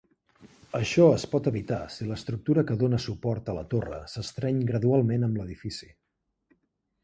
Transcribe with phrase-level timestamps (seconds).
[0.77, 5.41] Això es pot evitar si l'estructura que dóna suport a la torre s'estreny gradualment amb
[5.41, 5.95] l'edifici.